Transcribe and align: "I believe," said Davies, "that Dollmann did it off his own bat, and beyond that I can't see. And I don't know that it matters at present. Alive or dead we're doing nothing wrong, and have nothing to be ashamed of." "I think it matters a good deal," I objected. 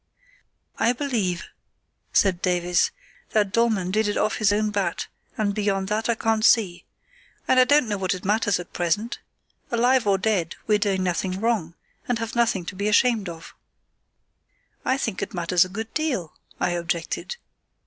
"I 0.79 0.93
believe," 0.93 1.45
said 2.11 2.41
Davies, 2.41 2.89
"that 3.33 3.51
Dollmann 3.51 3.91
did 3.91 4.07
it 4.07 4.17
off 4.17 4.37
his 4.37 4.51
own 4.51 4.71
bat, 4.71 5.05
and 5.37 5.53
beyond 5.53 5.89
that 5.89 6.09
I 6.09 6.15
can't 6.15 6.43
see. 6.43 6.85
And 7.47 7.59
I 7.59 7.65
don't 7.65 7.87
know 7.87 7.99
that 7.99 8.15
it 8.15 8.25
matters 8.25 8.59
at 8.59 8.73
present. 8.73 9.19
Alive 9.69 10.07
or 10.07 10.17
dead 10.17 10.55
we're 10.65 10.79
doing 10.79 11.03
nothing 11.03 11.39
wrong, 11.39 11.75
and 12.07 12.17
have 12.17 12.35
nothing 12.35 12.65
to 12.65 12.75
be 12.75 12.87
ashamed 12.87 13.29
of." 13.29 13.53
"I 14.83 14.97
think 14.97 15.21
it 15.21 15.35
matters 15.35 15.65
a 15.65 15.69
good 15.69 15.93
deal," 15.93 16.33
I 16.59 16.71
objected. 16.71 17.35